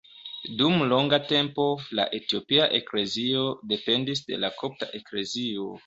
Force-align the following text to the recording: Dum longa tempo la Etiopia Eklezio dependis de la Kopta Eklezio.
Dum 0.61 0.79
longa 0.93 1.19
tempo 1.31 1.67
la 2.01 2.07
Etiopia 2.21 2.67
Eklezio 2.81 3.47
dependis 3.75 4.27
de 4.31 4.45
la 4.47 4.55
Kopta 4.61 4.93
Eklezio. 5.03 5.75